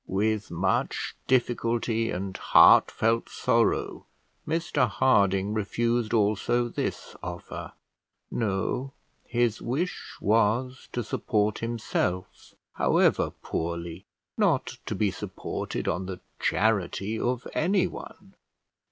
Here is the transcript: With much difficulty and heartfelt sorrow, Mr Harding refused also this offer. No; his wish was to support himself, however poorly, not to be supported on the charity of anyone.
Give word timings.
With 0.07 0.49
much 0.49 1.15
difficulty 1.27 2.09
and 2.09 2.35
heartfelt 2.35 3.29
sorrow, 3.29 4.07
Mr 4.47 4.87
Harding 4.89 5.53
refused 5.53 6.11
also 6.11 6.69
this 6.69 7.15
offer. 7.21 7.73
No; 8.31 8.93
his 9.25 9.61
wish 9.61 10.17
was 10.19 10.89
to 10.93 11.03
support 11.03 11.59
himself, 11.59 12.55
however 12.73 13.29
poorly, 13.43 14.07
not 14.39 14.77
to 14.87 14.95
be 14.95 15.11
supported 15.11 15.87
on 15.87 16.07
the 16.07 16.19
charity 16.39 17.19
of 17.19 17.47
anyone. 17.53 18.33